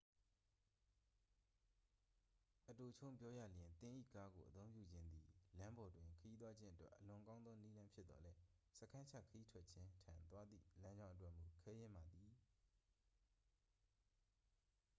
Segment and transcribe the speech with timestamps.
[2.69, 5.25] "အတိုချုံးပြောရလျှင် သင်၏ကားကိုအသုံးပြုခြင်းသည်
[5.57, 8.39] လမ်းပေါ်တွင်ခရီးသွားခြင်းအတွက် အလွန်ကောင်းသော နည်းလမ်းဖြစ်သော်လည်း
[8.77, 12.31] "စခန်းချခရီးထွက်ခြင်း" ထံသွားသည့် လမ်းကြောင်းအတွက်မူ ခဲယဉ်းပါသည်။